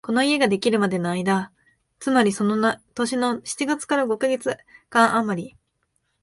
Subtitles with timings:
[0.03, 1.51] この家ができるまでの間、
[1.99, 4.57] つまりその年の七月から五カ月
[4.89, 5.55] 間あまり、